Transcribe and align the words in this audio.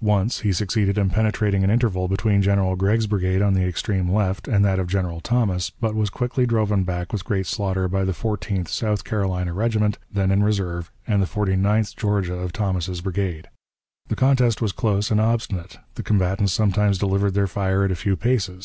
Once 0.00 0.40
he 0.40 0.54
succeeded 0.54 0.96
in 0.96 1.10
penetrating 1.10 1.62
an 1.62 1.68
interval 1.68 2.08
between 2.08 2.40
General 2.40 2.76
Gregg's 2.76 3.06
brigade 3.06 3.42
on 3.42 3.52
the 3.52 3.66
extreme 3.66 4.10
left 4.10 4.48
and 4.48 4.64
that 4.64 4.78
of 4.78 4.86
General 4.86 5.20
Thomas, 5.20 5.68
but 5.68 5.94
was 5.94 6.08
quickly 6.08 6.46
driven 6.46 6.82
back 6.82 7.12
with 7.12 7.26
great 7.26 7.46
slaughter 7.46 7.86
by 7.86 8.02
the 8.02 8.14
Fourteenth 8.14 8.68
South 8.70 9.04
Carolina 9.04 9.52
Regiment, 9.52 9.98
then 10.10 10.30
in 10.30 10.42
reserve, 10.42 10.90
and 11.06 11.20
the 11.20 11.26
Forty 11.26 11.56
ninth 11.56 11.94
Georgia 11.94 12.32
of 12.38 12.54
Thomas's 12.54 13.02
brigade. 13.02 13.50
The 14.08 14.16
contest 14.16 14.62
was 14.62 14.72
close 14.72 15.10
and 15.10 15.20
obstinate; 15.20 15.76
the 15.96 16.02
combatants 16.02 16.54
sometimes 16.54 16.96
delivered 16.96 17.34
their 17.34 17.46
fire 17.46 17.84
at 17.84 17.90
a 17.92 17.96
few 17.96 18.16
paces. 18.16 18.64